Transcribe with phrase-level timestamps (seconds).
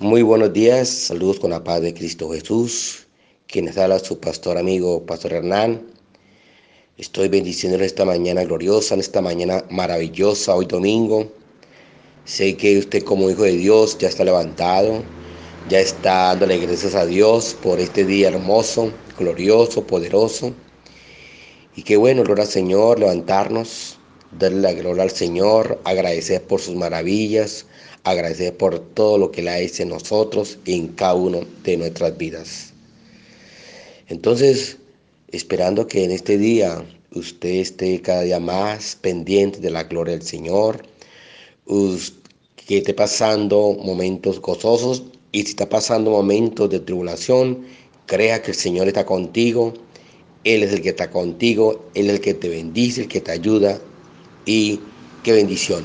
[0.00, 3.08] Muy buenos días, saludos con la paz de Cristo Jesús.
[3.48, 5.88] Quienes habla su pastor amigo, Pastor Hernán.
[6.96, 11.26] Estoy bendiciendo en esta mañana gloriosa, en esta mañana maravillosa, hoy domingo.
[12.24, 15.02] Sé que usted como hijo de Dios ya está levantado,
[15.68, 20.54] ya está dándole gracias a Dios por este día hermoso, glorioso, poderoso.
[21.74, 23.98] Y qué bueno, gloria al Señor, levantarnos,
[24.30, 27.66] darle la gloria al Señor, agradecer por sus maravillas,
[28.04, 31.76] agradecer por todo lo que le ha hecho en nosotros y en cada uno de
[31.76, 32.72] nuestras vidas.
[34.08, 34.78] Entonces,
[35.30, 40.26] esperando que en este día usted esté cada día más pendiente de la gloria del
[40.26, 40.82] Señor,
[42.66, 47.64] que esté pasando momentos gozosos y si está pasando momentos de tribulación,
[48.06, 49.74] crea que el Señor está contigo,
[50.44, 53.32] Él es el que está contigo, Él es el que te bendice, el que te
[53.32, 53.78] ayuda
[54.46, 54.80] y
[55.22, 55.84] qué bendición.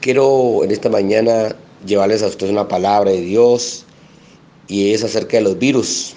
[0.00, 1.54] Quiero en esta mañana
[1.84, 3.84] llevarles a ustedes una palabra de Dios
[4.66, 6.14] y es acerca de los virus.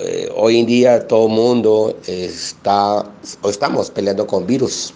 [0.00, 4.94] Eh, hoy en día todo el mundo está o estamos peleando con virus.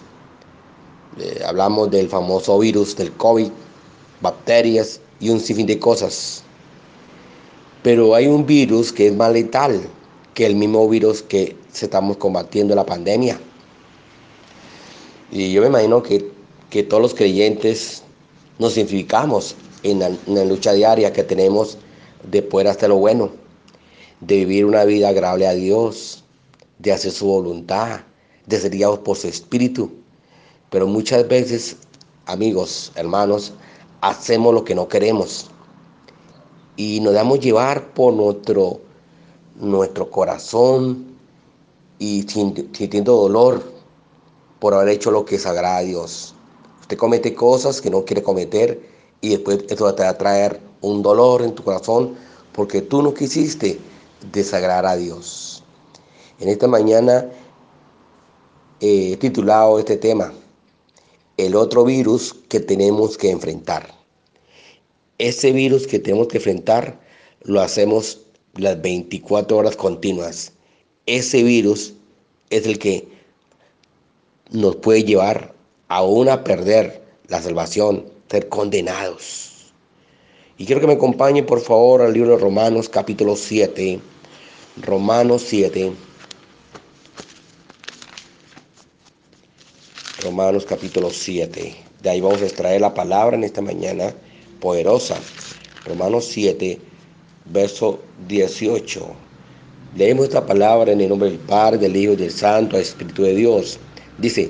[1.19, 3.51] Eh, hablamos del famoso virus del COVID,
[4.19, 6.43] bacterias y un sinfín de cosas.
[7.83, 9.83] Pero hay un virus que es más letal
[10.33, 13.39] que el mismo virus que estamos combatiendo la pandemia.
[15.31, 16.32] Y yo me imagino que
[16.73, 18.01] que todos los creyentes
[18.57, 20.09] nos identificamos en la,
[20.43, 21.77] lucha diaria que tenemos
[22.31, 23.29] de poder hacer lo bueno,
[24.21, 26.23] de vivir una vida agradable a Dios,
[26.79, 27.99] de hacer su voluntad,
[28.47, 29.91] de ser guiados por su espíritu.
[30.71, 31.75] Pero muchas veces,
[32.25, 33.53] amigos, hermanos,
[34.01, 35.51] hacemos lo que no queremos
[36.75, 38.81] y nos damos llevar por nuestro,
[40.09, 41.05] corazón
[41.99, 43.61] y sintiendo dolor
[44.57, 46.33] por haber hecho lo que es a Dios.
[46.83, 48.77] Usted comete cosas que no quiere cometer
[49.21, 52.13] y después eso te va a traer un dolor en tu corazón
[52.51, 53.79] porque tú no quisiste
[54.33, 55.63] desagradar a Dios.
[56.41, 57.31] En esta mañana
[58.81, 60.33] he titulado este tema,
[61.37, 63.95] el otro virus que tenemos que enfrentar.
[65.19, 66.99] Ese virus que tenemos que enfrentar
[67.43, 70.51] lo hacemos las 24 horas continuas.
[71.05, 71.93] Ese virus
[72.49, 73.07] es el que
[74.51, 75.53] nos puede llevar
[75.93, 79.71] aún a perder la salvación, ser condenados.
[80.57, 83.99] Y quiero que me acompañe por favor al libro de Romanos capítulo 7.
[84.81, 85.91] Romanos 7.
[90.23, 91.75] Romanos capítulo 7.
[92.01, 94.15] De ahí vamos a extraer la palabra en esta mañana
[94.61, 95.15] poderosa.
[95.85, 96.79] Romanos 7,
[97.51, 99.13] verso 18.
[99.95, 103.35] Leemos esta palabra en el nombre del Padre, del Hijo y del Santo Espíritu de
[103.35, 103.77] Dios.
[104.17, 104.49] Dice,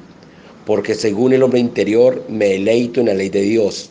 [0.65, 3.89] porque según el hombre interior me deleito en la ley de Dios,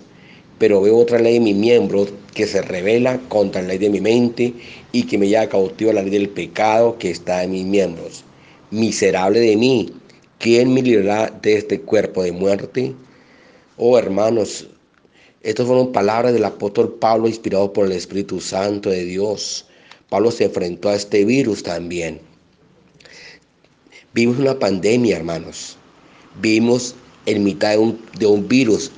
[0.59, 4.01] pero veo otra ley en mis miembros que se revela contra la ley de mi
[4.01, 4.53] mente
[4.93, 8.25] y que me lleva cautivo a la ley del pecado que está en mis miembros.
[8.71, 9.93] Miserable de mí,
[10.39, 12.95] ¿quién me librará de este cuerpo de muerte?
[13.77, 14.69] Oh hermanos,
[15.43, 19.67] estas fueron palabras del apóstol Pablo inspirado por el Espíritu Santo de Dios.
[20.09, 22.21] Pablo se enfrentó a este virus también.
[24.13, 25.79] Vimos una pandemia, hermanos
[26.41, 26.95] vimos
[27.27, 27.77] en mitad
[28.19, 28.91] de un, virus,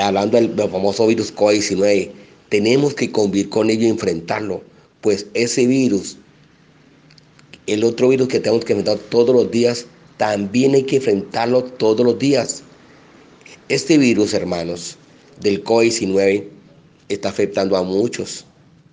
[0.00, 2.10] hablando del, famoso virus COVID-19,
[2.48, 4.62] tenemos que convivir con ello y enfrentarlo,
[5.00, 6.16] pues ese virus,
[7.66, 12.04] el otro virus que tenemos que enfrentar todos los días, también hay que enfrentarlo todos
[12.04, 12.62] los días.
[13.68, 14.96] Este virus, hermanos,
[15.40, 16.44] del COVID-19
[17.08, 18.46] está afectando a muchos,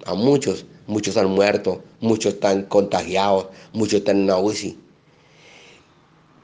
[0.06, 0.66] a muchos.
[0.86, 4.78] Muchos han muerto, muchos están contagiados, muchos están en la UCI.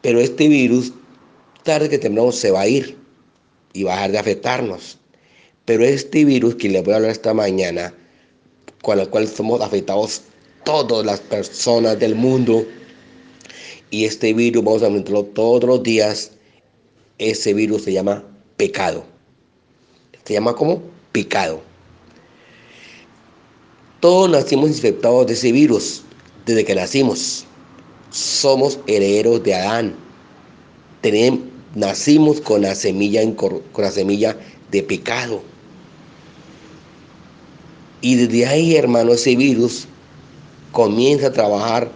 [0.01, 0.93] Pero este virus,
[1.63, 2.97] tarde que temprano, se va a ir
[3.73, 4.97] y va a dejar de afectarnos.
[5.65, 7.93] Pero este virus que les voy a hablar esta mañana,
[8.81, 10.21] con el cual somos afectados
[10.63, 12.65] todas las personas del mundo,
[13.91, 16.31] y este virus vamos a enfrentarlo todos los días,
[17.17, 18.23] ese virus se llama
[18.55, 19.03] pecado.
[20.25, 20.81] Se llama como
[21.11, 21.61] pecado.
[23.99, 26.03] Todos nacimos infectados de ese virus
[26.45, 27.45] desde que nacimos
[28.11, 29.95] somos herederos de Adán.
[31.75, 34.35] Nacimos con la, semilla, con la semilla
[34.71, 35.41] de pecado.
[38.01, 39.87] Y desde ahí, hermano, ese virus
[40.71, 41.91] comienza a trabajar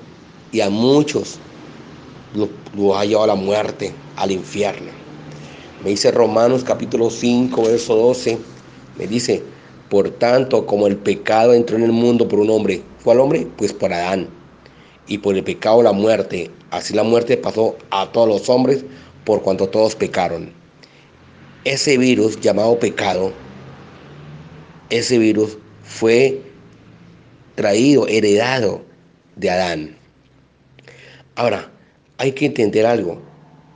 [0.52, 1.40] y a muchos
[2.36, 2.50] los
[2.98, 4.92] ha llevado a la muerte, al infierno.
[5.84, 8.38] Me dice Romanos capítulo 5, verso 12,
[8.98, 9.44] me dice,
[9.90, 13.48] por tanto, como el pecado entró en el mundo por un hombre, ¿cuál hombre?
[13.58, 14.28] Pues por Adán.
[15.08, 18.86] Y por el pecado la muerte, así la muerte pasó a todos los hombres
[19.26, 20.52] por cuanto todos pecaron.
[21.66, 23.32] Ese virus llamado pecado,
[24.90, 26.42] ese virus fue
[27.56, 28.82] traído, heredado
[29.36, 29.98] de Adán.
[31.36, 31.72] Ahora,
[32.18, 33.22] hay que entender algo.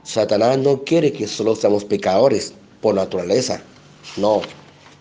[0.04, 3.60] Satanás no quiere que solo seamos pecadores por naturaleza,
[4.16, 4.42] no,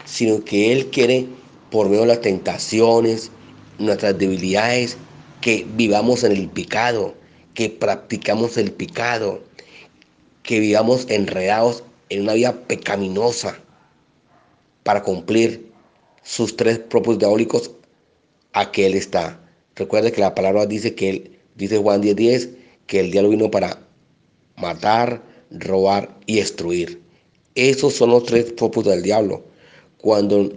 [0.05, 1.27] sino que Él quiere,
[1.71, 3.31] por medio de las tentaciones,
[3.77, 4.97] nuestras debilidades,
[5.41, 7.15] que vivamos en el pecado,
[7.53, 9.41] que practicamos el pecado,
[10.43, 13.59] que vivamos enredados en una vida pecaminosa
[14.83, 15.71] para cumplir
[16.23, 17.71] sus tres propios diabólicos
[18.53, 19.39] a que Él está.
[19.75, 22.49] Recuerde que la palabra dice que Él, dice Juan 10:10, 10,
[22.87, 23.79] que el diablo vino para
[24.55, 27.01] matar, robar y destruir.
[27.55, 29.43] Esos son los tres propósitos del diablo.
[29.97, 30.51] Cuando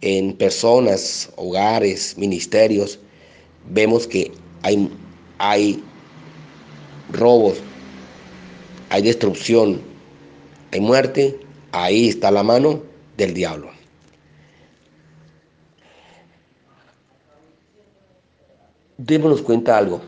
[0.00, 2.98] en personas, hogares, ministerios,
[3.70, 4.32] vemos que
[4.62, 4.90] hay,
[5.38, 5.82] hay
[7.12, 7.58] robos,
[8.90, 9.80] hay destrucción,
[10.72, 11.38] hay muerte,
[11.72, 12.82] ahí está la mano
[13.16, 13.70] del diablo.
[18.96, 20.00] Démonos cuenta algo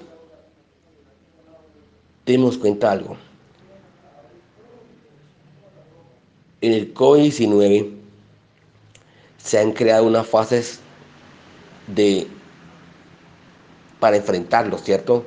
[2.31, 3.17] demos cuenta algo.
[6.61, 7.91] En el COVID-19
[9.39, 10.81] se han creado unas fases
[11.89, 12.29] de
[14.00, 15.25] para enfrentarlo, ¿cierto?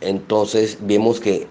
[0.00, 1.46] Entonces vemos que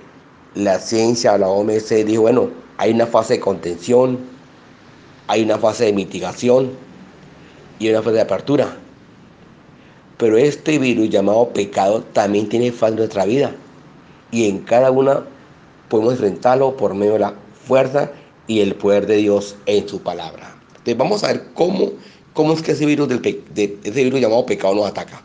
[0.55, 4.19] la ciencia, la OMS dijo, bueno, hay una fase de contención,
[5.27, 6.71] hay una fase de mitigación
[7.79, 8.77] y una fase de apertura.
[10.17, 13.55] Pero este virus llamado pecado también tiene fase en nuestra vida
[14.31, 15.23] y en cada una
[15.89, 17.33] podemos enfrentarlo por medio de la
[17.65, 18.11] fuerza
[18.47, 20.55] y el poder de Dios en su palabra.
[20.69, 21.91] Entonces vamos a ver cómo,
[22.33, 25.23] cómo es que ese virus, del de, ese virus llamado pecado nos ataca.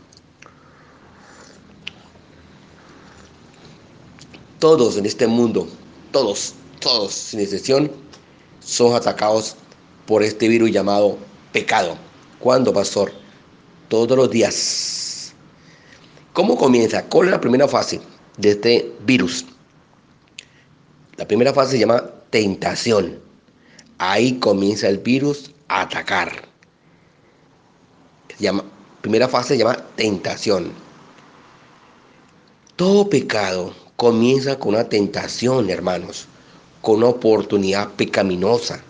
[4.59, 5.67] Todos en este mundo,
[6.11, 7.91] todos, todos, sin excepción,
[8.59, 9.55] son atacados
[10.05, 11.17] por este virus llamado
[11.51, 11.97] pecado.
[12.39, 13.11] ¿Cuándo, pastor?
[13.87, 15.33] Todos los días.
[16.33, 17.03] ¿Cómo comienza?
[17.05, 18.01] ¿Cuál es la primera fase?
[18.39, 19.45] de este virus.
[21.17, 23.19] La primera fase se llama tentación.
[23.97, 26.31] Ahí comienza el virus a atacar.
[29.01, 30.71] primera fase se llama tentación.
[32.77, 36.25] Todo pecado comienza con una tentación, hermanos,
[36.81, 38.81] con una oportunidad pecaminosa.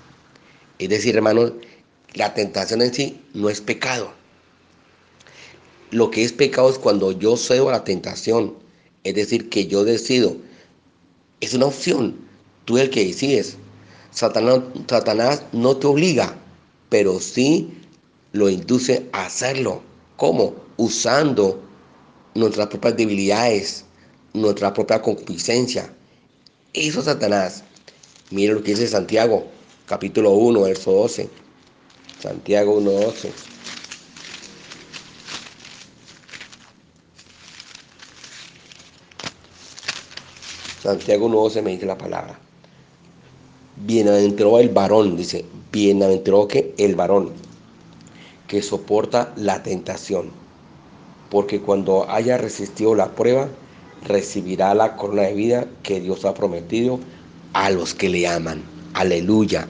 [0.78, 1.54] Es decir, hermanos,
[2.14, 4.14] la tentación en sí no es pecado.
[5.90, 8.54] Lo que es pecado es cuando yo cedo a la tentación
[9.04, 10.36] es decir, que yo decido.
[11.42, 12.16] Es una opción.
[12.66, 13.58] Tú el que decides.
[14.12, 16.36] Satanás, Satanás no te obliga,
[16.90, 17.74] pero sí
[18.34, 19.82] lo induce a hacerlo.
[20.18, 20.54] ¿Cómo?
[20.78, 21.60] Usando
[22.36, 23.86] nuestras propias debilidades,
[24.34, 25.92] nuestra propia concupiscencia.
[26.74, 27.64] Eso es Satanás.
[28.32, 29.48] Mira lo que dice Santiago,
[29.86, 31.30] capítulo 1, verso 12.
[32.22, 33.32] Santiago 1, 12.
[40.82, 42.40] Santiago 1.12 me dice la palabra.
[43.76, 47.32] Bienaventurado el varón, dice, bienaventurado que el varón,
[48.48, 50.32] que soporta la tentación,
[51.30, 53.50] porque cuando haya resistido la prueba,
[54.06, 57.00] recibirá la corona de vida que Dios ha prometido
[57.54, 58.62] a los que le aman.
[58.94, 59.68] Aleluya.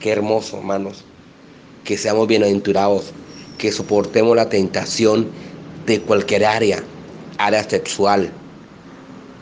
[0.00, 1.04] Qué hermoso, hermanos.
[1.84, 3.12] Que seamos bienaventurados,
[3.58, 5.28] que soportemos la tentación
[5.86, 6.82] de cualquier área,
[7.38, 8.30] área sexual,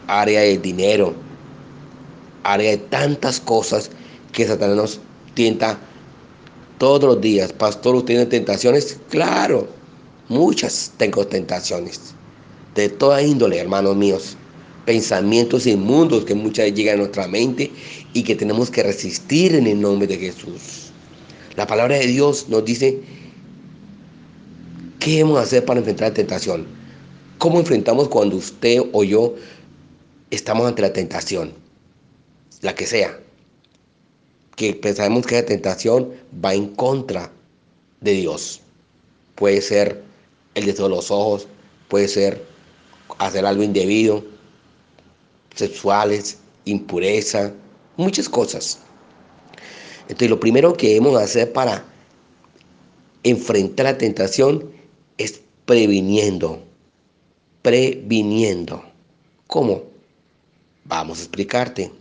[0.06, 1.14] área de dinero,
[2.42, 3.90] área de tantas cosas
[4.32, 5.00] que Satanás nos
[5.34, 5.78] tienta
[6.78, 7.52] todos los días.
[7.52, 8.98] Pastor, ¿usted tiene tentaciones?
[9.10, 9.68] Claro,
[10.28, 12.14] muchas tengo tentaciones.
[12.74, 14.36] De toda índole, hermanos míos.
[14.86, 17.70] Pensamientos inmundos que muchas veces llegan a nuestra mente
[18.12, 20.90] y que tenemos que resistir en el nombre de Jesús.
[21.56, 23.00] La palabra de Dios nos dice
[24.98, 26.66] qué debemos hacer para enfrentar la tentación.
[27.38, 29.34] ¿Cómo enfrentamos cuando usted o yo
[30.30, 31.52] estamos ante la tentación,
[32.60, 33.18] la que sea,
[34.56, 36.10] que pensamos que la tentación
[36.44, 37.32] va en contra
[38.00, 38.60] de Dios.
[39.34, 40.02] Puede ser
[40.54, 41.48] el deseo de los ojos,
[41.88, 42.44] puede ser
[43.20, 44.24] hacer algo indebido,
[45.54, 47.52] sexuales, impureza,
[47.96, 48.78] muchas cosas.
[50.02, 51.84] Entonces lo primero que debemos hacer para
[53.22, 54.70] enfrentar la tentación
[55.18, 56.62] es previniendo,
[57.60, 58.82] previniendo.
[59.46, 59.82] ¿Cómo?
[60.84, 61.92] Vamos a explicarte.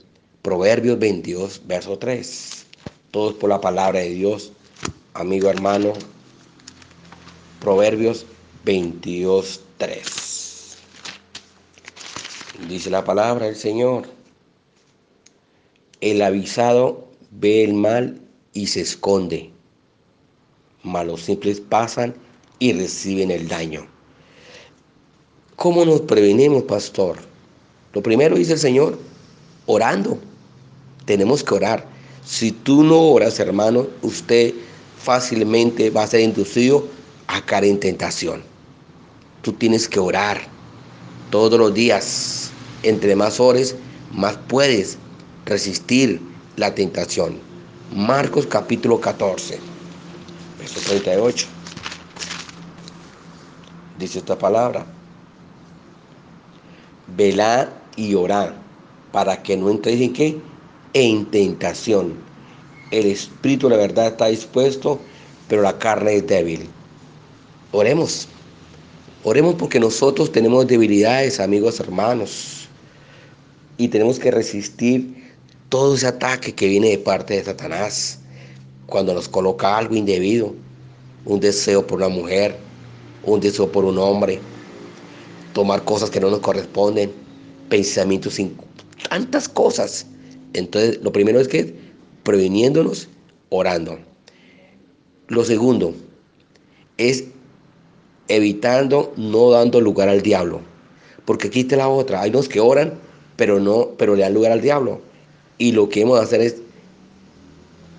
[0.42, 2.66] Proverbios 22, verso 3.
[3.12, 4.54] Todos por la palabra de Dios,
[5.14, 5.92] amigo hermano.
[7.60, 8.26] Proverbios
[8.64, 10.29] 22, 3.
[12.68, 14.08] Dice la palabra del Señor.
[16.02, 18.20] El avisado ve el mal
[18.54, 19.50] y se esconde,
[20.84, 22.16] mas los simples pasan
[22.60, 23.88] y reciben el daño.
[25.56, 27.18] ¿Cómo nos prevenimos, pastor?
[27.94, 29.00] Lo primero dice el Señor,
[29.66, 30.18] orando.
[31.06, 31.86] Tenemos que orar.
[32.26, 34.54] Si tú no oras, hermano, usted
[34.98, 36.88] fácilmente va a ser inducido
[37.28, 38.44] a caer en tentación.
[39.42, 40.40] Tú tienes que orar
[41.30, 42.49] todos los días.
[42.84, 43.76] Entre más ores,
[44.12, 44.98] más puedes
[45.46, 46.22] resistir
[46.56, 47.38] la tentación.
[47.94, 49.60] Marcos capítulo 14,
[50.58, 51.48] verso 38.
[53.98, 54.86] Dice esta palabra.
[57.18, 58.52] Velad y orad
[59.12, 60.42] para que no entréis en qué?
[60.94, 62.14] En tentación.
[62.92, 65.00] El espíritu de la verdad está dispuesto,
[65.48, 66.70] pero la carne es débil.
[67.72, 68.28] Oremos.
[69.24, 72.59] Oremos porque nosotros tenemos debilidades, amigos, hermanos.
[73.80, 75.32] Y tenemos que resistir
[75.70, 78.20] todo ese ataque que viene de parte de Satanás
[78.86, 80.54] cuando nos coloca algo indebido,
[81.24, 82.58] un deseo por una mujer,
[83.24, 84.42] un deseo por un hombre,
[85.54, 87.10] tomar cosas que no nos corresponden,
[87.70, 88.58] pensamientos sin
[89.10, 90.06] tantas cosas.
[90.54, 91.74] Entonces, lo primero es que
[92.24, 93.08] previniéndonos,
[93.48, 93.98] orando.
[95.30, 95.94] Lo segundo
[96.98, 97.24] es
[98.28, 100.60] evitando, no dando lugar al diablo.
[101.24, 102.22] Porque aquí está la otra.
[102.22, 102.94] Hay unos que oran,
[103.40, 105.00] pero no, pero le dan lugar al diablo.
[105.58, 106.58] Y lo que hemos de hacer es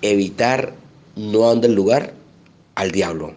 [0.03, 0.75] evitar
[1.15, 2.13] no dando el lugar
[2.75, 3.33] al diablo.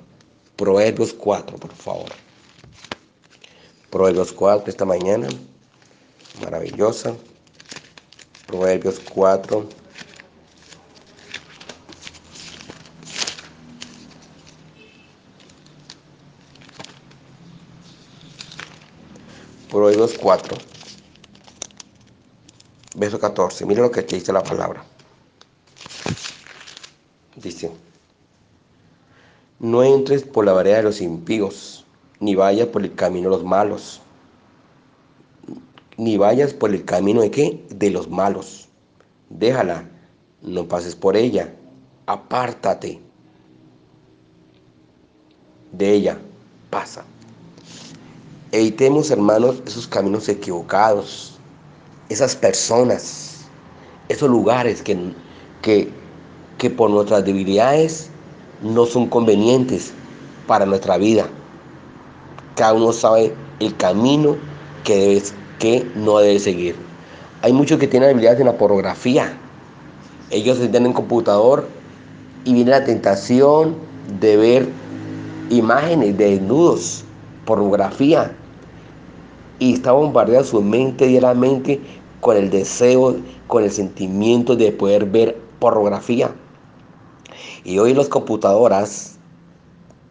[0.55, 2.11] Proverbios 4, por favor.
[3.89, 5.29] Proverbios 4 esta mañana.
[6.43, 7.15] Maravillosa.
[8.49, 9.67] Proverbios 4.
[19.71, 20.74] Proverbios 4
[22.95, 23.67] verso 14.
[23.67, 24.85] Mira lo que te dice la palabra.
[27.37, 27.71] Dice,
[29.59, 31.85] no entres por la vereda de los impíos,
[32.21, 34.01] ni vayas por el camino de los malos,
[35.97, 37.67] ni vayas por el camino de qué?
[37.71, 38.69] De los malos.
[39.31, 39.89] Déjala,
[40.43, 41.53] no pases por ella,
[42.07, 43.01] apártate
[45.73, 46.19] de ella,
[46.71, 47.05] pasa.
[48.53, 51.34] Evitemos, hermanos, esos caminos equivocados
[52.09, 53.47] esas personas,
[54.09, 55.13] esos lugares que,
[55.63, 55.91] que,
[56.59, 58.11] que por nuestras debilidades
[58.63, 59.93] no son convenientes
[60.47, 61.27] para nuestra vida.
[62.57, 64.37] Cada uno sabe el camino
[64.85, 66.77] que, debes, que no debe seguir.
[67.43, 69.37] Hay muchos que tienen habilidades en la pornografía.
[70.31, 71.69] Ellos se en computador
[72.45, 73.77] y viene la tentación
[74.21, 74.69] de ver
[75.51, 77.05] imágenes de desnudos,
[77.45, 78.35] pornografía,
[79.59, 81.81] y está bombardeando su mente diariamente
[82.21, 86.35] con el deseo, con el sentimiento de poder ver pornografía.
[87.65, 89.19] Y hoy las computadoras,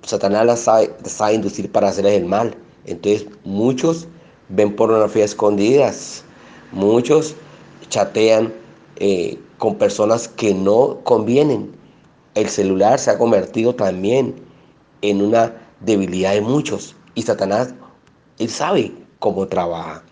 [0.03, 2.55] Satanás las sabe, inducir para hacerles el mal.
[2.85, 4.07] Entonces muchos
[4.49, 6.23] ven pornografía escondidas,
[6.71, 7.35] muchos
[7.89, 8.53] chatean
[8.97, 11.71] eh, con personas que no convienen.
[12.35, 14.35] El celular se ha convertido también
[15.01, 17.73] en una debilidad de muchos y Satanás,
[18.39, 20.03] él sabe cómo trabaja.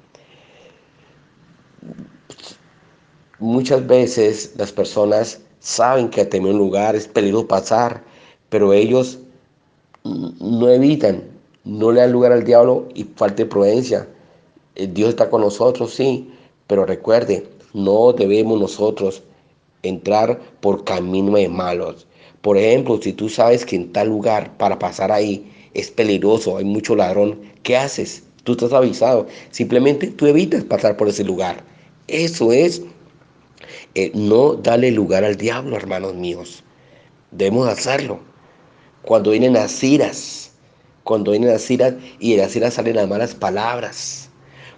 [3.39, 8.01] Muchas veces las personas saben que a un lugar es peligroso pasar,
[8.48, 9.20] pero ellos
[10.06, 11.24] no evitan,
[11.65, 14.08] no le dan lugar al diablo y falta de prudencia.
[14.75, 16.32] Eh, Dios está con nosotros, sí,
[16.68, 19.24] pero recuerde, no debemos nosotros
[19.84, 22.08] entrar por camino de malos.
[22.41, 26.63] Por ejemplo, si tú sabes que en tal lugar para pasar ahí es peligroso, hay
[26.63, 28.24] mucho ladrón, ¿qué haces?
[28.43, 29.27] Tú estás avisado.
[29.51, 31.63] Simplemente tú evitas pasar por ese lugar.
[32.07, 32.81] Eso es
[33.93, 36.63] eh, no darle lugar al diablo, hermanos míos.
[37.31, 38.19] Debemos hacerlo.
[39.03, 40.51] Cuando vienen las iras,
[41.03, 44.29] cuando vienen las iras y de las iras salen las malas palabras.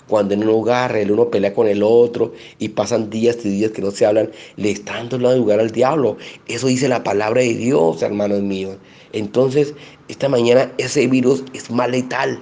[0.08, 3.72] Cuando en un hogar el uno pelea con el otro y pasan días y días
[3.72, 6.18] que no se hablan, le están dando lugar al diablo.
[6.48, 8.78] Eso dice la palabra de Dios, hermanos míos.
[9.14, 9.74] Entonces,
[10.10, 12.40] esta mañana ese virus es más letal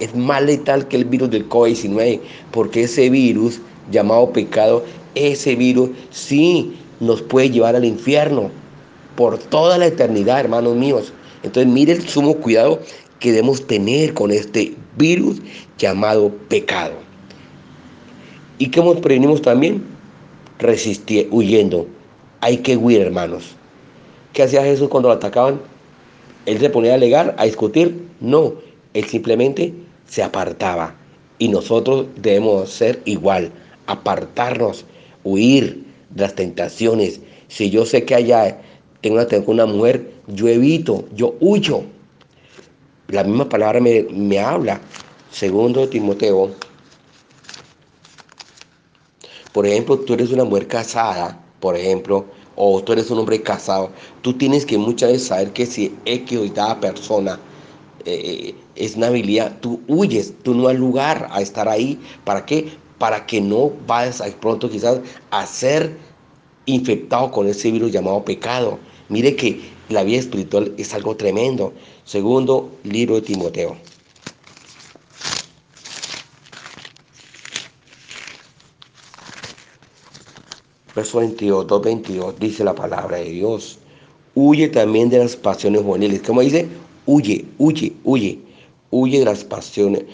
[0.00, 3.60] es más letal que el virus del COVID-19, porque ese virus
[3.90, 4.84] llamado pecado,
[5.14, 8.50] ese virus sí nos puede llevar al infierno
[9.16, 11.12] por toda la eternidad, hermanos míos.
[11.42, 12.80] Entonces mire el sumo cuidado
[13.20, 15.40] que debemos tener con este virus
[15.78, 16.94] llamado pecado.
[18.58, 19.82] ¿Y cómo prevenimos también?
[20.58, 21.86] Resistir, huyendo.
[22.40, 23.54] Hay que huir, hermanos.
[24.32, 25.60] ¿Qué hacía Jesús cuando lo atacaban?
[26.46, 28.06] Él se ponía a alegar, a discutir.
[28.20, 28.54] No,
[28.94, 29.74] él simplemente
[30.08, 30.94] se apartaba.
[31.38, 33.52] Y nosotros debemos ser igual,
[33.86, 34.84] apartarnos,
[35.24, 37.20] huir de las tentaciones.
[37.48, 38.60] Si yo sé que allá
[39.00, 41.82] tengo una, tengo una mujer, yo evito, yo huyo.
[43.08, 44.80] La misma palabra me, me habla.
[45.30, 46.50] Segundo Timoteo.
[49.52, 53.90] Por ejemplo, tú eres una mujer casada, por ejemplo, o tú eres un hombre casado,
[54.22, 57.38] tú tienes que muchas veces saber que si X o cada persona
[58.04, 61.98] eh, es una habilidad, tú huyes, tú no has lugar a estar ahí.
[62.24, 62.68] ¿Para qué?
[62.98, 65.96] Para que no vayas pronto quizás a ser
[66.66, 68.78] infectado con ese virus llamado pecado.
[69.08, 71.72] Mire que la vida espiritual es algo tremendo.
[72.04, 73.76] Segundo libro de Timoteo.
[80.96, 83.78] verso 22, 2.22, dice la palabra de Dios.
[84.34, 86.22] Huye también de las pasiones juveniles.
[86.22, 86.66] ¿Cómo dice?
[87.04, 88.45] Huye, huye, huye.
[88.90, 90.04] Huye de las pasiones,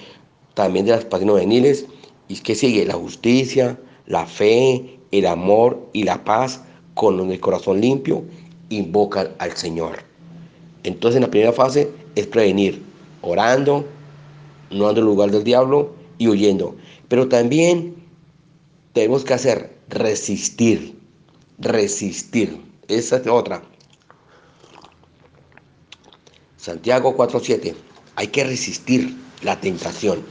[0.54, 1.86] también de las pasiones juveniles.
[2.28, 2.86] ¿Y qué sigue?
[2.86, 6.62] La justicia, la fe, el amor y la paz
[6.94, 8.24] con el corazón limpio
[8.68, 10.04] invocan al Señor.
[10.82, 12.82] Entonces en la primera fase es prevenir,
[13.20, 13.86] orando,
[14.70, 16.74] no ando en lugar del diablo y huyendo.
[17.08, 17.94] Pero también
[18.92, 20.98] tenemos que hacer resistir,
[21.58, 22.60] resistir.
[22.88, 23.62] Esa es otra.
[26.56, 27.74] Santiago 4.7.
[28.16, 30.22] Hay que resistir la tentación.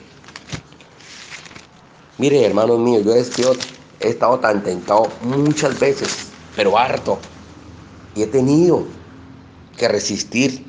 [2.17, 3.55] Mire, hermanos míos, yo estado,
[3.99, 7.17] he estado tan tentado muchas veces, pero harto.
[8.15, 8.85] Y he tenido
[9.77, 10.63] que resistir,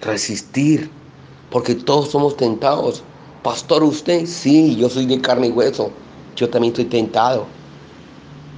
[0.00, 0.90] resistir,
[1.50, 3.02] porque todos somos tentados.
[3.42, 5.90] Pastor, usted, sí, yo soy de carne y hueso.
[6.36, 7.46] Yo también estoy tentado.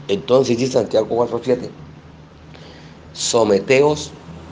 [0.09, 1.71] Entonces dice Santiago 4.7,
[3.15, 4.11] someteos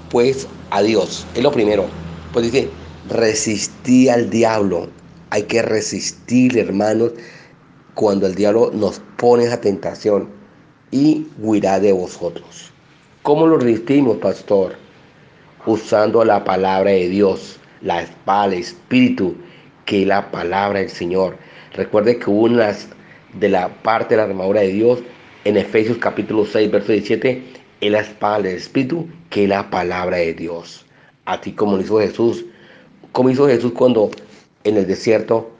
[0.08, 1.26] pues a Dios.
[1.34, 1.84] Es lo primero.
[2.32, 2.70] Pues dice,
[3.10, 4.88] resistí al diablo.
[5.30, 7.12] Hay que resistir, hermanos,
[7.94, 10.28] cuando el diablo nos pone esa tentación
[10.90, 12.72] y huirá de vosotros.
[13.22, 14.76] ¿Cómo lo resistimos, pastor?
[15.66, 19.34] Usando la palabra de Dios, la espada, el espíritu,
[19.84, 21.36] que es la palabra del Señor.
[21.74, 22.74] Recuerde que una
[23.34, 25.00] de la parte de la armadura de Dios
[25.44, 27.42] en Efesios capítulo 6, verso 17,
[27.80, 30.86] es la espada del Espíritu, que es la palabra de Dios.
[31.24, 32.44] Así como lo hizo Jesús.
[33.12, 34.10] Como hizo Jesús cuando
[34.62, 35.50] en el desierto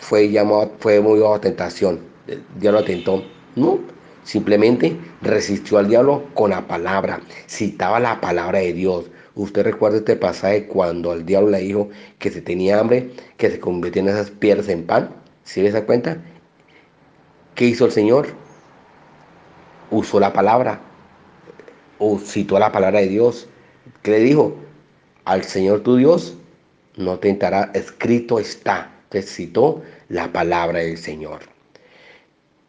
[0.00, 2.00] fue llamado, fue movido a tentación.
[2.26, 3.22] El diablo atentó.
[3.54, 3.78] No,
[4.24, 7.20] simplemente resistió al diablo con la palabra.
[7.48, 9.06] Citaba la palabra de Dios.
[9.34, 13.60] Usted recuerda este pasaje cuando el diablo le dijo que se tenía hambre, que se
[13.60, 15.10] convirtió esas piedras en pan.
[15.44, 16.16] ¿Sí se da cuenta?
[17.54, 18.28] ¿Qué hizo el Señor?
[19.90, 20.80] usó la palabra
[21.98, 23.48] o citó la palabra de Dios.
[24.02, 24.54] ¿Qué le dijo?
[25.24, 26.36] Al Señor tu Dios
[26.96, 28.92] no tentará, escrito está.
[29.08, 31.40] Te citó la palabra del Señor.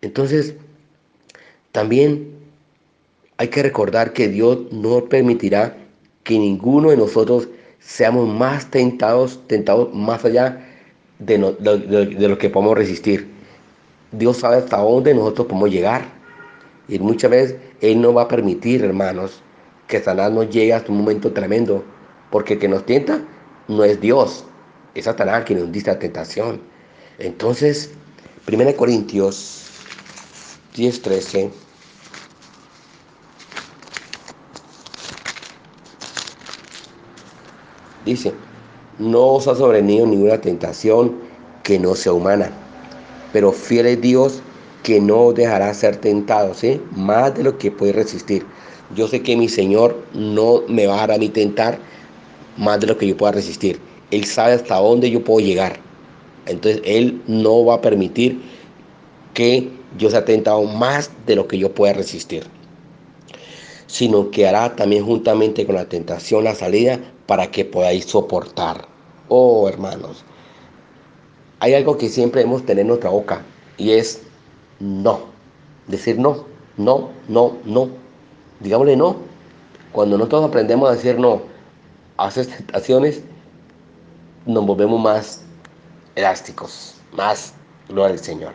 [0.01, 0.53] Entonces,
[1.71, 2.31] también
[3.37, 5.77] hay que recordar que Dios no permitirá
[6.23, 7.47] que ninguno de nosotros
[7.79, 10.63] seamos más tentados, tentados más allá
[11.19, 13.27] de, lo que podemos resistir.
[14.11, 16.05] Dios sabe hasta dónde nosotros podemos llegar.
[16.87, 19.41] Y muchas veces Él no va a permitir, hermanos,
[19.87, 21.83] que Satanás nos llegue hasta un momento tremendo,
[22.29, 23.21] porque que nos tienta
[23.67, 24.43] no es Dios,
[24.95, 26.61] es Satanás quien nos dice la tentación.
[27.19, 27.91] Entonces,
[28.51, 29.65] 1 Corintios
[30.75, 31.51] 10, 13.
[38.05, 38.33] Dice,
[38.99, 41.17] no os ha sobrevenido ninguna tentación
[41.63, 42.51] que no sea humana,
[43.33, 44.41] pero fiel es Dios
[44.83, 46.81] que no dejará ser tentado, ¿sí?
[46.95, 48.45] Más de lo que puede resistir.
[48.95, 51.79] Yo sé que mi Señor no me va a dejar a mí tentar
[52.57, 53.79] más de lo que yo pueda resistir.
[54.11, 55.79] Él sabe hasta dónde yo puedo llegar.
[56.45, 58.41] Entonces Él no va a permitir
[59.33, 62.43] que yo sea tentado más de lo que yo pueda resistir.
[63.85, 68.87] Sino que hará también juntamente con la tentación la salida para que podáis soportar.
[69.27, 70.23] Oh, hermanos.
[71.59, 73.41] Hay algo que siempre debemos tener en nuestra boca
[73.77, 74.21] y es
[74.79, 75.21] no.
[75.87, 76.45] Decir no,
[76.77, 77.89] no, no, no.
[78.59, 79.17] Digámosle no.
[79.91, 81.56] Cuando nosotros aprendemos a decir no
[82.17, 83.21] a esas tentaciones,
[84.45, 85.41] nos volvemos más
[86.15, 87.53] elásticos, más
[87.89, 88.53] gloria al Señor.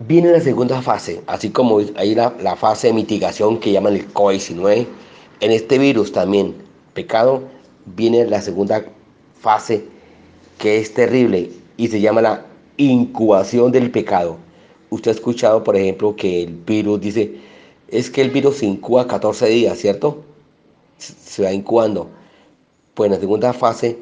[0.00, 4.86] Viene la segunda fase, así como hay la, fase de mitigación que llaman el COVID-19.
[5.40, 6.54] En este virus también
[6.94, 7.42] pecado,
[7.84, 8.84] viene la segunda
[9.38, 9.84] fase
[10.58, 12.46] que es terrible y se llama la
[12.78, 14.38] incubación del pecado.
[14.88, 17.36] Usted ha escuchado, por ejemplo, que el virus dice,
[17.88, 20.24] es que el virus incuba 14 días, ¿cierto?
[21.00, 22.08] Se va incubando.
[22.94, 23.98] Pues en la segunda fase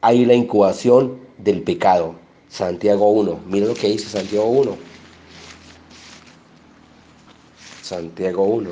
[0.00, 2.14] hay la incubación del pecado.
[2.48, 3.40] Santiago 1.
[3.46, 4.76] Mira lo que dice Santiago 1.
[7.82, 8.70] Santiago 1.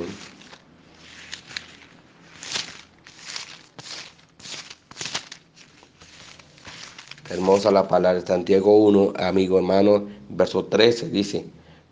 [7.29, 8.25] Hermosa la palabra.
[8.25, 11.45] Santiago 1, amigo hermano, verso 13 dice,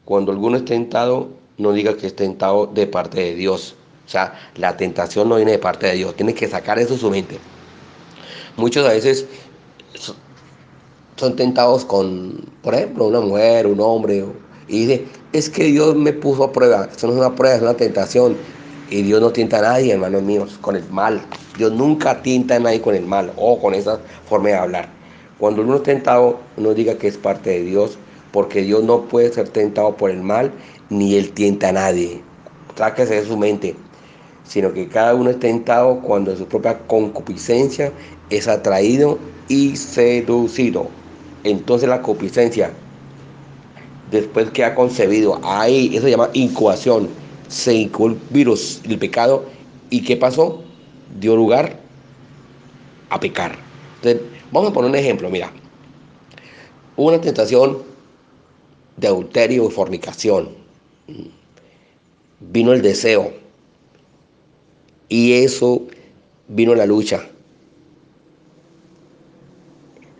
[0.05, 3.75] cuando alguno es tentado, no diga que es tentado de parte de Dios.
[4.05, 6.15] O sea, la tentación no viene de parte de Dios.
[6.15, 7.39] Tiene que sacar eso de su mente.
[8.57, 9.25] Muchos a veces
[11.15, 14.25] son tentados con, por ejemplo, una mujer, un hombre,
[14.67, 16.89] y dice, es que Dios me puso a prueba.
[16.95, 18.35] Eso no es una prueba, es una tentación.
[18.89, 21.21] Y Dios no tienta a nadie, hermanos míos, con el mal.
[21.57, 24.89] Dios nunca tienta a nadie con el mal o con esa forma de hablar.
[25.37, 27.97] Cuando uno es tentado, no diga que es parte de Dios,
[28.31, 30.51] porque Dios no puede ser tentado por el mal,
[30.89, 32.21] ni Él tienta a nadie.
[32.75, 33.75] Tráquese de su mente,
[34.45, 37.91] sino que cada uno es tentado cuando su propia concupiscencia
[38.29, 40.87] es atraído y seducido.
[41.43, 42.71] Entonces la concupiscencia,
[44.11, 47.09] después que ha concebido, ahí, eso se llama incubación,
[47.47, 49.45] se incubó el virus, el pecado,
[49.89, 50.63] ¿y qué pasó?
[51.19, 51.77] Dio lugar
[53.09, 53.55] a pecar.
[53.97, 55.51] Entonces, Vamos a poner un ejemplo, mira.
[56.95, 57.79] Una tentación
[58.95, 60.49] de adulterio y fornicación.
[62.39, 63.33] Vino el deseo.
[65.09, 65.83] Y eso
[66.47, 67.27] vino la lucha.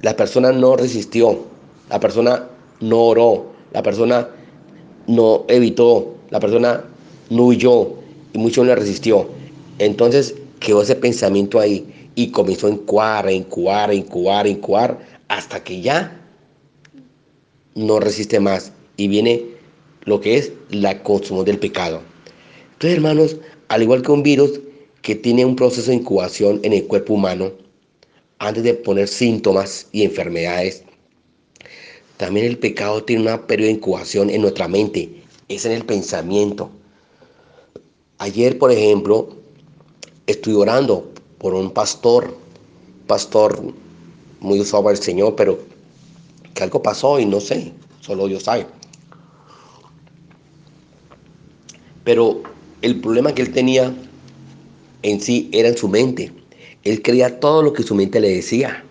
[0.02, 1.40] La persona no resistió.
[1.90, 2.48] La persona
[2.80, 3.48] no oró.
[3.74, 4.30] La persona
[5.08, 6.16] no evitó.
[6.30, 6.84] La persona
[7.30, 7.96] no huyó.
[8.34, 9.28] Y mucho no le resistió.
[9.80, 15.00] Entonces quedó ese pensamiento ahí y comenzó a incubar, a incubar, a incubar, a incubar,
[15.28, 16.22] hasta que ya
[17.76, 19.46] no resiste más y viene
[20.06, 22.02] lo que es la consumo del pecado.
[22.74, 24.60] Entonces, hermanos, al igual que un virus
[25.06, 27.52] que tiene un proceso de incubación en el cuerpo humano,
[28.40, 30.84] antes de poner síntomas y enfermedades,
[32.18, 36.72] también el pecado tiene una periodo de incubación en nuestra mente, es en el pensamiento.
[38.18, 39.30] Ayer, por ejemplo,
[40.26, 42.36] estoy orando por un pastor,
[43.06, 43.62] pastor
[44.40, 45.60] muy usado por el Señor, pero
[46.56, 48.66] que algo pasó y no sé, solo Dios sabe.
[52.04, 52.42] Pero
[52.82, 53.94] el problema que él tenía
[55.06, 56.32] en sí era en su mente.
[56.84, 58.84] Él creía todo lo que su mente le decía,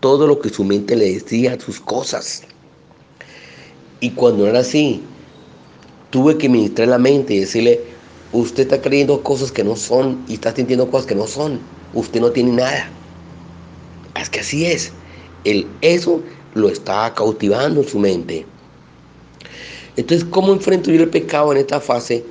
[0.00, 2.42] todo lo que su mente le decía, sus cosas.
[4.00, 5.02] Y cuando era así,
[6.10, 7.80] tuve que ministrar la mente y decirle,
[8.32, 11.58] usted está creyendo cosas que no son y está sintiendo cosas que no son
[11.94, 12.88] usted no tiene nada.
[14.20, 14.92] Es que así es.
[15.44, 16.22] El, eso
[16.54, 18.46] lo está cautivando en su mente.
[19.96, 22.24] Entonces, ¿cómo enfrento yo el pecado en esta fase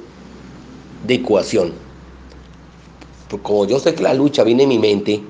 [1.08, 1.85] de ecuación?
[3.36, 5.21] Pues como yo sé que la lucha viene en mi mente,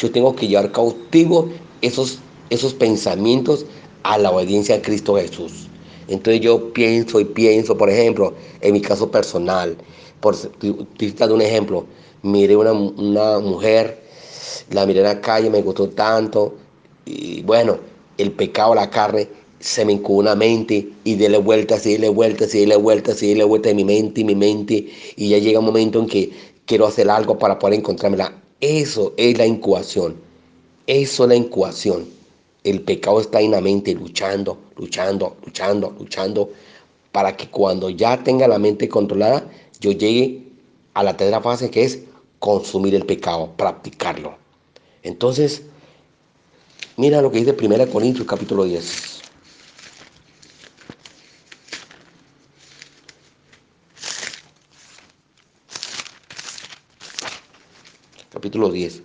[0.00, 1.48] yo tengo que llevar cautivo
[1.80, 2.18] esos,
[2.50, 3.66] esos pensamientos
[4.02, 5.68] a la obediencia a Cristo Jesús.
[6.08, 9.76] Entonces yo pienso y pienso, por ejemplo, en mi caso personal,
[10.20, 11.86] por citar un ejemplo,
[12.22, 14.02] miré una, una mujer,
[14.70, 16.52] la miré en la calle, me gustó tanto,
[17.04, 17.78] y bueno,
[18.18, 19.28] el pecado, la carne,
[19.60, 23.28] se me incubó una mente y dele vueltas, y dele vueltas, y dele vueltas, y
[23.28, 26.55] dele vueltas en mi mente y mi mente, y ya llega un momento en que
[26.66, 28.32] quiero hacer algo para poder encontrármela.
[28.60, 30.16] Eso es la incubación,
[30.86, 32.06] eso es la incubación.
[32.64, 36.50] El pecado está en la mente luchando, luchando, luchando, luchando,
[37.12, 39.48] para que cuando ya tenga la mente controlada,
[39.80, 40.42] yo llegue
[40.94, 42.00] a la tercera fase que es
[42.38, 44.36] consumir el pecado, practicarlo.
[45.02, 45.62] Entonces,
[46.96, 49.15] mira lo que dice 1 Corintios capítulo 10.
[58.36, 59.02] Capítulo 10,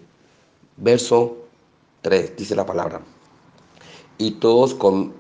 [0.76, 1.38] verso
[2.02, 3.00] 3, dice la palabra.
[4.18, 5.14] Y todos con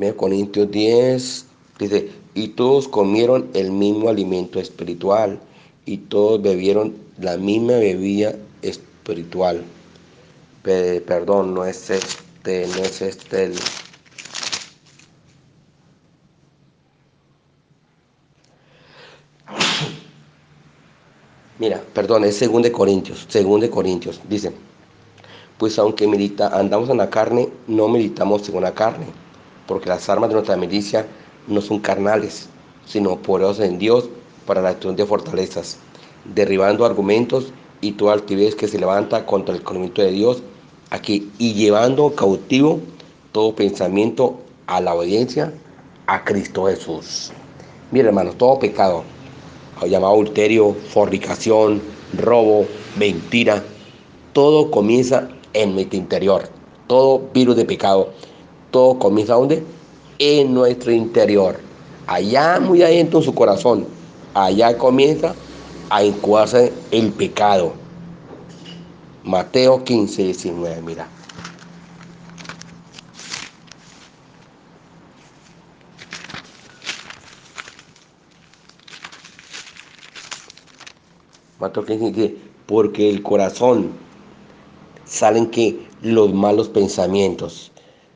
[0.00, 1.46] 1 Corintios 10,
[1.78, 5.38] dice, y todos comieron el mismo alimento espiritual
[5.86, 9.62] y todos bebieron la misma bebida espiritual.
[10.64, 13.54] perdón, no es este, no es este el...
[21.62, 24.50] Mira, perdón, es según de Corintios, según de Corintios, dice,
[25.58, 29.06] pues aunque milita, andamos en la carne, no militamos según la carne,
[29.68, 31.06] porque las armas de nuestra milicia
[31.46, 32.48] no son carnales,
[32.84, 34.08] sino poderosas en Dios
[34.44, 35.76] para la acción de fortalezas,
[36.24, 40.42] derribando argumentos y toda altivez que se levanta contra el conocimiento de Dios
[40.90, 42.80] aquí y llevando cautivo
[43.30, 45.52] todo pensamiento a la obediencia
[46.08, 47.30] a Cristo Jesús.
[47.92, 49.04] Mira, hermanos, todo pecado,
[49.86, 51.82] llamado adulterio, fornicación,
[52.18, 52.66] robo,
[52.96, 53.62] mentira,
[54.32, 56.48] todo comienza en nuestro interior.
[56.86, 58.10] Todo virus de pecado,
[58.70, 59.62] todo comienza ¿dónde?
[60.18, 61.58] En nuestro interior.
[62.06, 63.86] Allá muy adentro en su corazón.
[64.34, 65.34] Allá comienza
[65.90, 67.72] a incubarse el pecado.
[69.24, 71.08] Mateo 15, 19, mira.
[81.62, 83.92] Mateo 15 dice, porque el corazón
[85.04, 87.70] salen que los malos pensamientos.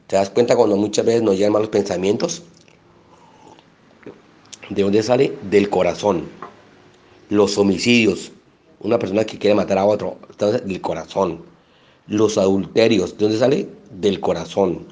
[0.08, 2.42] ¿Te das cuenta cuando muchas veces nos llegan malos pensamientos?
[4.68, 5.38] ¿De dónde sale?
[5.48, 6.24] Del corazón.
[7.30, 8.32] Los homicidios.
[8.80, 11.44] Una persona que quiere matar a otro, del corazón.
[12.08, 13.68] Los adulterios, ¿de dónde sale?
[13.92, 14.88] Del corazón.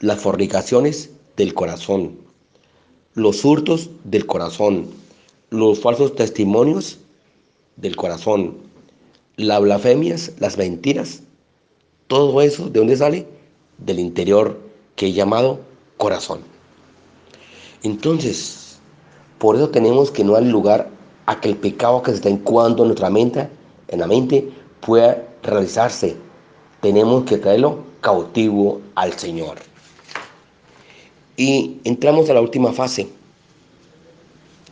[0.00, 2.18] Las fornicaciones, del corazón.
[3.14, 4.88] Los hurtos, del corazón.
[5.50, 6.98] Los falsos testimonios,
[7.80, 8.56] del corazón.
[9.36, 11.22] Las blasfemias, las mentiras,
[12.08, 13.26] todo eso, ¿de dónde sale?
[13.78, 14.58] Del interior
[14.96, 15.60] que he llamado
[15.96, 16.40] corazón.
[17.82, 18.78] Entonces,
[19.38, 20.90] por eso tenemos que no dar lugar
[21.26, 23.48] a que el pecado que se está incubando en nuestra mente,
[23.88, 24.48] en la mente,
[24.80, 26.16] pueda realizarse.
[26.80, 29.58] Tenemos que traerlo cautivo al Señor.
[31.36, 33.08] Y entramos a la última fase,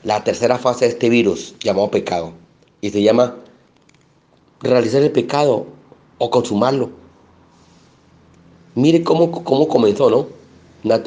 [0.02, 2.32] la tercera fase de este virus llamado pecado
[2.86, 3.34] y se llama
[4.60, 5.66] realizar el pecado
[6.18, 6.90] o consumarlo.
[8.76, 10.28] Mire cómo, cómo comenzó, ¿no?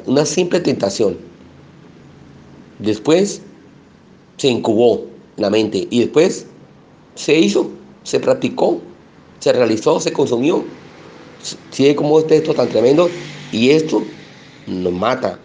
[0.06, 1.18] Una, simple tentación.
[2.80, 3.42] Después
[4.38, 5.06] se incubó
[5.38, 6.48] en la mente y después
[7.15, 7.70] se hizo,
[8.04, 8.82] se practicó,
[9.39, 10.65] se realizó, se consumió.
[11.72, 13.10] Sigue como este esto tan tremendo
[13.54, 14.04] y esto
[14.68, 15.39] nos mata.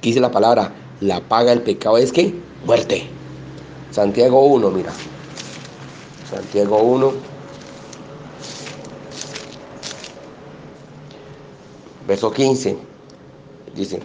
[0.00, 2.32] Quise la palabra, la paga el pecado es que
[2.64, 3.04] muerte.
[3.90, 4.92] Santiago 1, mira.
[6.34, 7.12] Santiago 1.
[12.08, 12.76] Verso 15.
[13.76, 14.00] Dice,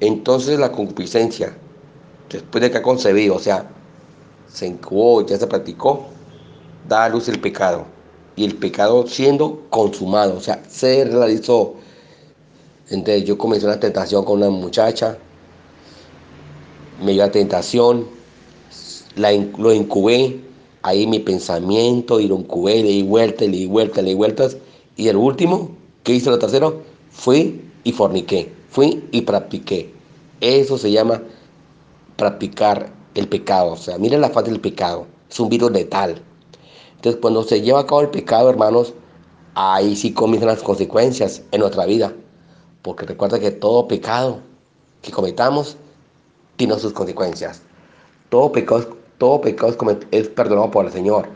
[0.00, 1.56] entonces la concupiscencia,
[2.28, 3.68] después de que ha concebido, o sea,
[4.52, 6.06] se incubó, ya se practicó,
[6.88, 7.84] da a luz el pecado.
[8.34, 11.74] Y el pecado siendo consumado, o sea, se realizó.
[12.90, 15.18] Entonces yo comencé una tentación con una muchacha,
[17.04, 18.08] me dio la tentación,
[19.16, 20.47] la, lo incubé,
[20.82, 24.56] ahí mi pensamiento y lo incubé, le di vueltas, le di vueltas, le di vueltas.
[24.96, 25.70] Y el último,
[26.02, 26.72] ¿qué hizo la tercera?
[27.10, 29.92] Fui y forniqué, fui y practiqué.
[30.40, 31.22] Eso se llama
[32.16, 33.72] practicar el pecado.
[33.72, 35.06] O sea, miren la fase del pecado.
[35.30, 36.22] Es un virus letal.
[36.96, 38.94] Entonces, cuando se lleva a cabo el pecado, hermanos,
[39.54, 42.12] ahí sí comienzan las consecuencias en nuestra vida.
[42.82, 44.40] Porque recuerda que todo pecado
[45.02, 45.76] que cometamos
[46.56, 47.62] tiene sus consecuencias.
[48.30, 49.76] Todo pecado todo pecado
[50.12, 51.28] es perdonado por el Señor,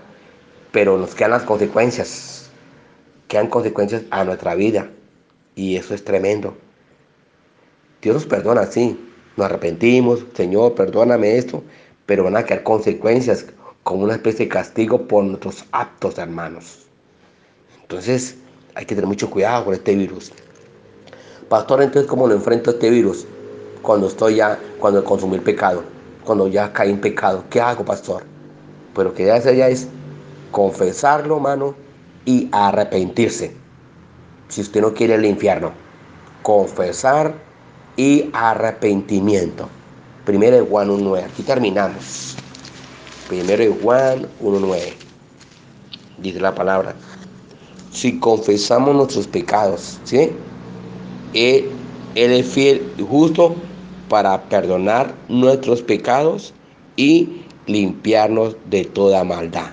[0.71, 2.49] pero nos quedan las consecuencias,
[3.29, 4.89] quedan consecuencias a nuestra vida
[5.57, 6.57] y eso es tremendo.
[8.01, 8.99] Dios nos perdona, sí,
[9.37, 11.63] nos arrepentimos, Señor, perdóname esto,
[12.07, 13.47] pero van a quedar consecuencias
[13.83, 16.87] como una especie de castigo por nuestros actos, hermanos.
[17.83, 18.37] Entonces
[18.75, 20.33] hay que tener mucho cuidado con este virus.
[21.49, 23.27] Pastor, entonces, ¿cómo lo enfrento este virus?
[23.83, 25.92] Cuando estoy ya, cuando consumí el pecado
[26.25, 27.45] cuando ya caí en pecado.
[27.51, 28.25] ¿Qué hago, pastor?
[28.95, 29.89] Pero que ya hacer ya es
[30.51, 31.75] confesarlo, mano,
[32.25, 33.57] y arrepentirse.
[34.49, 35.73] Si usted no quiere el infierno,
[36.43, 37.35] confesar
[37.97, 39.69] y arrepentimiento.
[40.25, 41.25] Primero de Juan 1.9.
[41.25, 42.37] Aquí terminamos.
[43.29, 44.93] Primero de Juan 1.9.
[46.19, 46.95] Dice la palabra.
[47.91, 50.31] Si confesamos nuestros pecados, ¿sí?
[51.35, 51.73] Él
[52.15, 53.57] es fiel y justo
[54.13, 56.53] para perdonar nuestros pecados
[56.97, 59.71] y limpiarnos de toda maldad.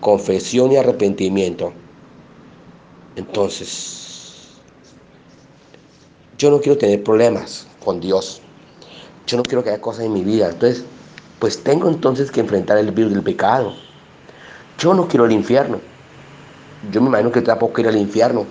[0.00, 1.72] Confesión y arrepentimiento.
[3.16, 4.60] Entonces,
[6.38, 8.40] yo no quiero tener problemas con Dios.
[9.26, 10.48] Yo no quiero que haya cosas en mi vida.
[10.48, 10.84] Entonces,
[11.40, 13.74] pues tengo entonces que enfrentar el virus del pecado.
[14.78, 15.80] Yo no quiero el infierno.
[16.92, 18.46] Yo me imagino que tampoco quiero el infierno.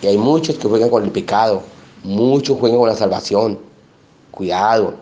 [0.00, 1.64] Y hay muchos que juegan con el pecado.
[2.04, 3.71] Muchos juegan con la salvación.
[4.32, 4.94] Cuidado,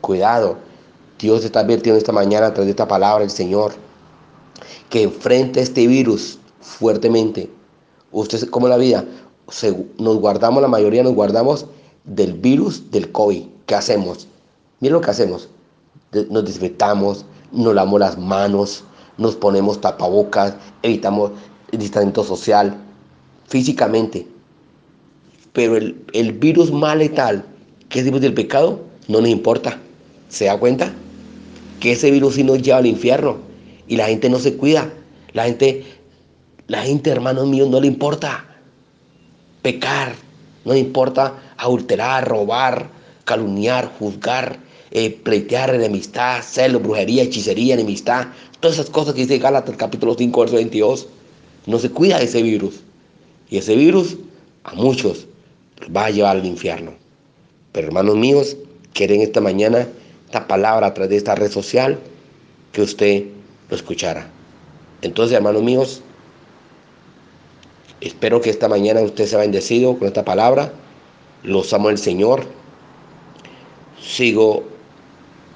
[0.00, 0.56] cuidado.
[1.18, 3.72] Dios está advirtiendo esta mañana a través de esta palabra el Señor
[4.88, 7.50] que enfrente este virus fuertemente.
[8.12, 9.04] Usted, como la vida,
[9.98, 11.66] nos guardamos, la mayoría nos guardamos
[12.04, 13.46] del virus del COVID.
[13.66, 14.28] ¿Qué hacemos?
[14.80, 15.48] Miren lo que hacemos.
[16.30, 18.84] Nos desinfectamos, nos lavamos las manos,
[19.18, 21.32] nos ponemos tapabocas, evitamos
[21.72, 22.76] el distanciamiento social,
[23.48, 24.28] físicamente.
[25.52, 27.44] Pero el, el virus más letal,
[27.98, 29.78] el virus del pecado, no nos importa.
[30.28, 30.92] ¿Se da cuenta?
[31.80, 33.38] Que ese virus sí nos lleva al infierno
[33.86, 34.92] y la gente no se cuida.
[35.32, 35.84] La gente,
[36.68, 38.44] la gente, hermanos míos, no le importa
[39.62, 40.14] pecar,
[40.64, 42.88] no le importa adulterar, robar,
[43.24, 44.58] calumniar, juzgar,
[44.90, 48.28] eh, pleitear, enemistad, celo, brujería, hechicería, enemistad,
[48.60, 51.08] todas esas cosas que dice Gálatas capítulo 5, verso 22.
[51.66, 52.80] No se cuida de ese virus.
[53.48, 54.16] Y ese virus
[54.64, 55.26] a muchos
[55.94, 57.01] va a llevar al infierno.
[57.72, 58.56] Pero hermanos míos,
[58.92, 59.88] quieren esta mañana
[60.26, 61.98] esta palabra a través de esta red social
[62.72, 63.24] que usted
[63.68, 64.30] lo escuchara.
[65.02, 66.00] Entonces, hermanos míos,
[68.00, 70.72] espero que esta mañana usted sea bendecido con esta palabra.
[71.42, 72.46] Los amo el Señor.
[74.00, 74.64] Sigo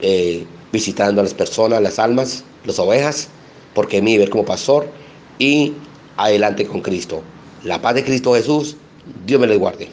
[0.01, 3.29] eh, visitando a las personas, las almas, las ovejas,
[3.75, 4.87] porque mi ver como pastor
[5.39, 5.73] y
[6.17, 7.23] adelante con Cristo.
[7.65, 8.77] La paz de Cristo Jesús,
[9.25, 9.89] Dios me les guarde.